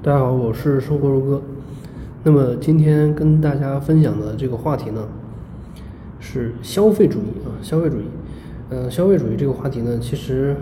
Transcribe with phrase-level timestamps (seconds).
[0.00, 1.42] 大家好，我是生活如歌。
[2.22, 5.08] 那么今天跟大家分享的这个话题呢，
[6.20, 8.04] 是消费主义啊，消费主义。
[8.70, 10.54] 呃，消费主义这个话题呢，其实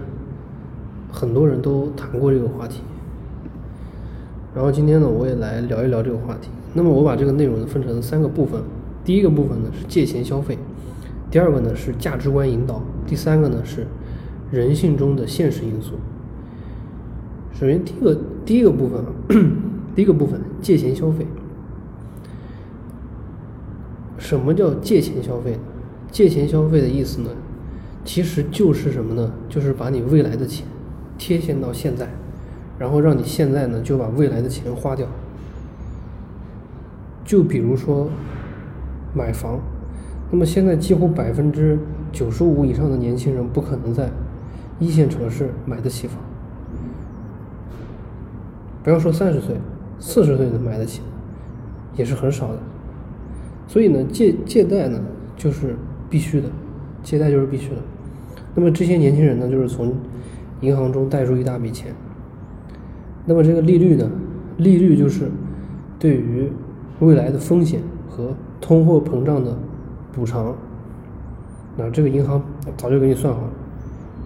[1.12, 2.80] 很多人都谈过这个话题。
[4.54, 6.48] 然后今天呢，我也来聊一聊这个话题。
[6.72, 8.62] 那么我把这个内容呢分成三个部分，
[9.04, 10.56] 第一个部分呢是借钱消费，
[11.30, 13.86] 第二个呢是价值观引导，第三个呢是
[14.50, 15.92] 人性中的现实因素。
[17.58, 19.06] 首先，第一个第一个部分啊，
[19.96, 21.26] 第一个部分借钱消费。
[24.18, 25.58] 什么叫借钱消费？
[26.10, 27.30] 借钱消费的意思呢，
[28.04, 29.32] 其实就是什么呢？
[29.48, 30.66] 就是把你未来的钱
[31.16, 32.10] 贴现到现在，
[32.78, 35.06] 然后让你现在呢就把未来的钱花掉。
[37.24, 38.10] 就比如说
[39.14, 39.60] 买房，
[40.30, 41.78] 那么现在几乎百分之
[42.12, 44.10] 九十五以上的年轻人不可能在
[44.78, 46.18] 一线城市买得起房。
[48.86, 49.56] 不要说三十岁，
[49.98, 51.02] 四十岁能买得起，
[51.96, 52.58] 也是很少的。
[53.66, 55.00] 所以呢，借借贷呢
[55.36, 55.74] 就是
[56.08, 56.48] 必须的，
[57.02, 57.78] 借贷就是必须的。
[58.54, 59.92] 那么这些年轻人呢，就是从
[60.60, 61.92] 银行中贷出一大笔钱。
[63.24, 64.08] 那么这个利率呢，
[64.58, 65.32] 利率就是
[65.98, 66.48] 对于
[67.00, 69.58] 未来的风险和通货膨胀的
[70.12, 70.54] 补偿。
[71.76, 72.40] 那这个银行
[72.76, 73.50] 早就给你算好了，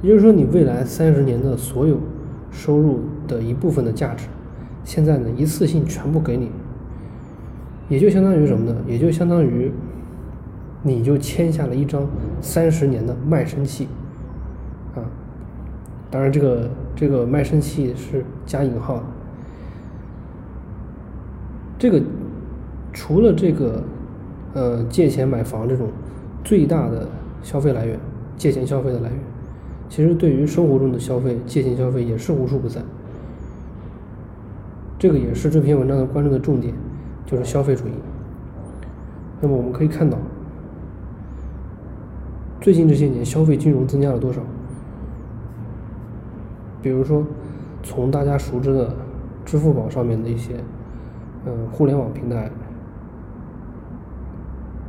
[0.03, 1.97] 也就是说，你未来三十年的所有
[2.51, 4.27] 收入的一部分的价值。
[4.85, 6.51] 现在呢，一次性全部给你，
[7.89, 8.77] 也就相当于什么呢？
[8.87, 9.71] 也就相当于，
[10.83, 12.07] 你就签下了一张
[12.41, 13.87] 三十年的卖身契，
[14.95, 15.05] 啊，
[16.11, 19.03] 当然这个这个卖身契是加引号的。
[21.79, 22.03] 这个
[22.93, 23.83] 除了这个
[24.55, 25.89] 呃借钱买房这种
[26.43, 27.09] 最大的
[27.43, 27.99] 消费来源，
[28.37, 29.19] 借钱消费的来源，
[29.89, 32.81] 其实对于生活中的消费，借钱消费也是无处不在。
[35.01, 36.75] 这个也是这篇文章的关注的重点，
[37.25, 37.93] 就是消费主义。
[39.41, 40.19] 那么我们可以看到，
[42.61, 44.43] 最近这些年消费金融增加了多少？
[46.83, 47.25] 比如说，
[47.83, 48.95] 从大家熟知的
[49.47, 50.57] 支付宝上面的一些，
[51.47, 52.51] 嗯，互联网平台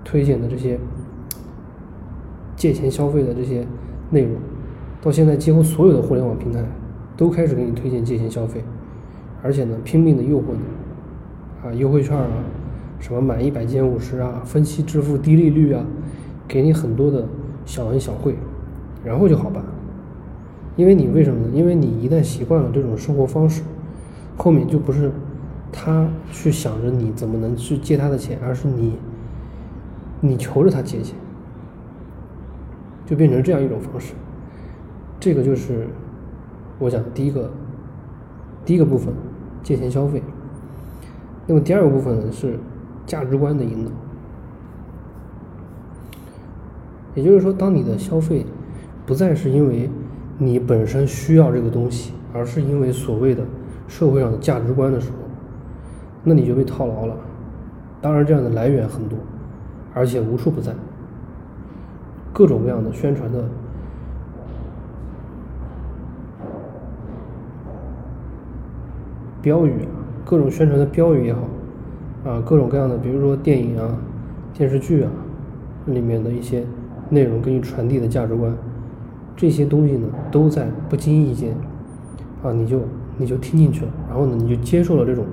[0.03, 0.77] 推荐的这些
[2.57, 3.65] 借钱消费的这些
[4.09, 4.33] 内容，
[5.01, 6.61] 到现在几乎所有的互联网平台
[7.15, 8.61] 都开始给你推荐借钱消费。
[9.43, 12.27] 而且呢，拼命的诱惑你，啊，优惠券啊，
[12.99, 15.83] 什么满一百减五十啊，分期支付低利率啊，
[16.47, 17.27] 给你很多的
[17.65, 18.35] 小恩小惠，
[19.03, 19.63] 然后就好办。
[20.75, 21.51] 因为你为什么呢？
[21.53, 23.63] 因为你一旦习惯了这种生活方式，
[24.37, 25.11] 后面就不是
[25.71, 28.93] 他去想着你怎么能去借他的钱，而是你，
[30.19, 31.15] 你求着他借钱，
[33.07, 34.13] 就变成这样一种方式。
[35.19, 35.87] 这个就是
[36.77, 37.51] 我讲的第一个，
[38.63, 39.11] 第一个部分。
[39.63, 40.21] 借钱消费，
[41.47, 42.57] 那么第二个部分呢是
[43.05, 43.91] 价值观的引导，
[47.15, 48.45] 也就是说，当你的消费
[49.05, 49.89] 不再是因为
[50.37, 53.43] 你本身需要这个东西，而是因为所谓的
[53.87, 55.17] 社会上的价值观的时候，
[56.23, 57.15] 那你就被套牢了。
[58.01, 59.17] 当然，这样的来源很多，
[59.93, 60.73] 而且无处不在，
[62.33, 63.43] 各种各样的宣传的。
[69.41, 69.73] 标语，
[70.23, 71.41] 各种宣传的标语也好，
[72.25, 73.97] 啊，各种各样的，比如说电影啊、
[74.53, 75.11] 电视剧啊
[75.87, 76.63] 里面的一些
[77.09, 78.55] 内容给你传递的价值观，
[79.35, 81.55] 这些东西呢，都在不经意间，
[82.43, 82.81] 啊，你就
[83.17, 85.25] 你就听进去了，然后呢，你就接受了这种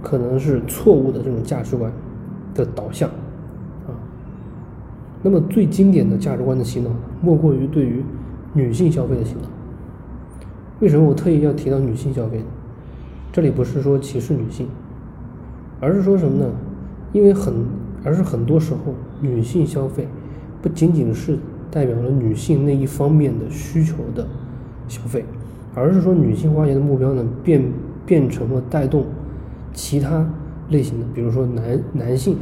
[0.00, 1.90] 可能是错误的这种价值观
[2.54, 3.08] 的导向，
[3.88, 3.90] 啊，
[5.22, 6.90] 那么最经典的价值观的洗脑，
[7.20, 8.04] 莫过于对于
[8.52, 9.48] 女性消费的洗脑。
[10.80, 12.44] 为什么我特意要提到女性消费呢？
[13.32, 14.68] 这里不是说歧视女性，
[15.80, 16.50] 而是说什么呢？
[17.12, 17.54] 因为很，
[18.04, 20.08] 而是很多时候女性消费
[20.60, 21.38] 不仅仅是
[21.70, 24.26] 代表了女性那一方面的需求的
[24.88, 25.24] 消费，
[25.74, 27.62] 而是说女性花钱的目标呢变
[28.04, 29.06] 变成了带动
[29.72, 30.28] 其他
[30.70, 32.36] 类型的，比如说男男性、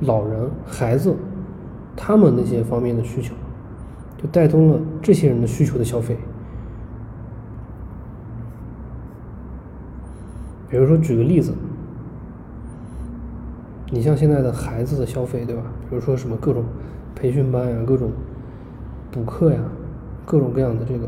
[0.00, 1.14] 老人、孩子
[1.94, 3.34] 他们那些方面的需求。
[4.18, 6.16] 就带动了这些人的需求的消费。
[10.72, 11.52] 比如说，举个例子，
[13.90, 15.62] 你像现在的孩子的消费，对吧？
[15.90, 16.64] 比如说什么各种
[17.14, 18.10] 培训班呀，各种
[19.10, 19.60] 补课呀，
[20.24, 21.06] 各种各样的这个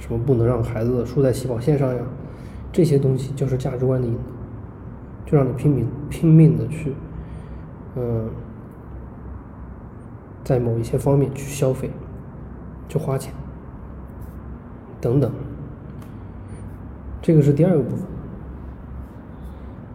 [0.00, 2.02] 什么不能让孩子输在起跑线上呀，
[2.72, 4.20] 这些东西就是价值观的引导，
[5.24, 6.92] 就让你拼命拼命的去，
[7.94, 8.28] 嗯。
[10.42, 11.90] 在某一些方面去消费，
[12.88, 13.32] 去花钱，
[15.00, 15.28] 等等，
[17.20, 18.15] 这个是第二个部分。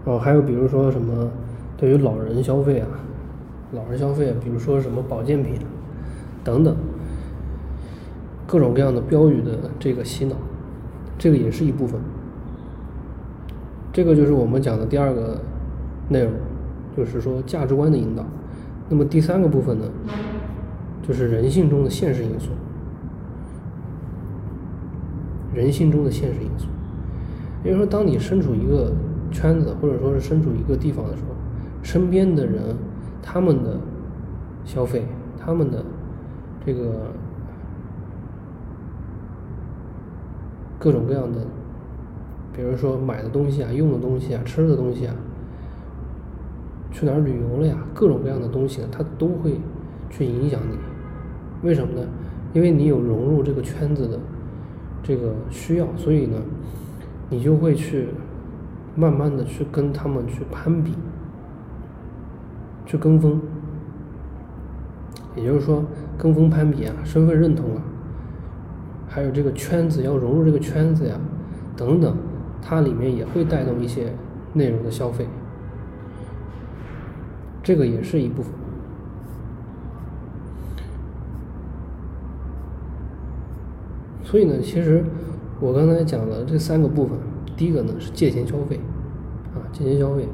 [0.06, 1.30] 哦，还有比如说什么，
[1.78, 2.88] 对于老人消费啊，
[3.72, 5.56] 老人消费，比如说什么保健品
[6.44, 6.76] 等等，
[8.48, 10.36] 各种各样的标语的这个洗脑，
[11.18, 12.00] 这个也是一部分。
[13.94, 15.40] 这个就是我们讲的第二个
[16.10, 16.34] 内容，
[16.98, 18.26] 就是说价值观的引导。
[18.90, 19.86] 那么第三个部分呢，
[21.08, 22.50] 就是人性中的现实因素，
[25.54, 26.68] 人性中的现实因素。
[27.64, 28.92] 也就是说，当你身处一个
[29.32, 31.36] 圈子，或者说是身处一个地方的时候，
[31.82, 32.76] 身边的人，
[33.22, 33.78] 他们的
[34.66, 35.06] 消费，
[35.40, 35.84] 他们的
[36.66, 37.08] 这个
[40.78, 41.40] 各种各样的，
[42.54, 45.16] 比如说买的东西啊、用的东西啊、吃的东西啊，
[46.92, 49.60] 去哪儿旅游了呀，各种各样的东西呢，它都会
[50.10, 50.78] 去影响你。
[51.64, 52.08] 为什么呢？
[52.54, 54.20] 因为你有融入这个圈子的
[55.02, 56.38] 这个需要，所以呢，
[57.30, 58.08] 你就会去。
[58.94, 60.94] 慢慢的去跟他们去攀比，
[62.86, 63.40] 去跟风，
[65.36, 65.86] 也就是说
[66.18, 67.82] 跟风攀比啊，身份认同啊，
[69.08, 71.16] 还有这个圈子要融入这个圈子呀，
[71.78, 72.16] 等等，
[72.62, 74.14] 它里面也会带动一些
[74.54, 75.26] 内容的消费，
[77.64, 78.52] 这个也是一部分。
[84.24, 85.04] 所以呢，其实
[85.60, 87.18] 我刚才讲的这三个部分。
[87.58, 88.80] 第一个呢是借钱消费，
[89.54, 90.28] 啊，借钱消费，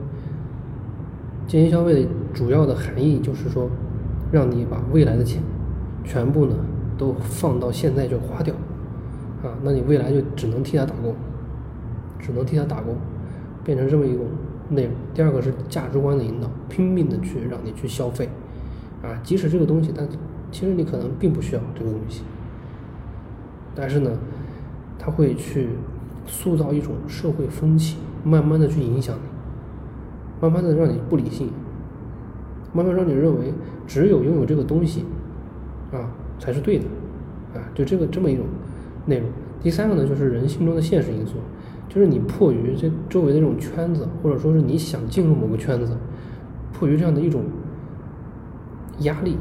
[1.46, 3.70] 借钱消费的主要的含义就是说，
[4.32, 5.42] 让你把未来的钱
[6.04, 6.56] 全部呢
[6.98, 8.56] 都放到现在就花掉，
[9.44, 11.16] 啊，那你未来就只能替他打工，
[12.20, 12.96] 只能替他打工，
[13.64, 14.26] 变成这么一种
[14.70, 14.94] 内容。
[15.14, 18.30] 第二个是价值观的引导，拼命的去让你去消费，
[19.04, 20.08] 啊，即使这个东西，但
[20.52, 22.24] 其实你可能并不需要这个东西，
[23.76, 24.12] 但是呢，
[24.98, 25.70] 他会去。
[26.28, 29.22] 塑造一种社会风气，慢慢的去影响你，
[30.42, 31.50] 慢慢的让你不理性，
[32.74, 33.54] 慢慢让你认为
[33.88, 35.06] 只有拥有这个东西，
[35.92, 36.86] 啊才是对的，
[37.56, 38.46] 啊就这个这么一种
[39.06, 39.30] 内容。
[39.64, 41.38] 第三个呢，就是人性中的现实因素，
[41.90, 45.98] 就是你迫于这周围的这种圈子，或者说是你想进入某个圈子，
[46.74, 47.44] 迫于这样的一种
[49.00, 49.38] 压力，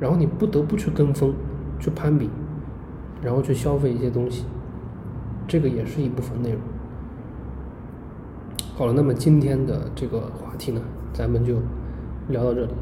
[0.00, 1.34] 然后你不得不去跟风，
[1.78, 2.28] 去攀比，
[3.22, 4.44] 然后去消费一些东西。
[5.48, 6.60] 这个也是一部分内容。
[8.74, 10.80] 好了，那么今天的这个话题呢，
[11.12, 11.56] 咱们就
[12.28, 12.72] 聊到这里。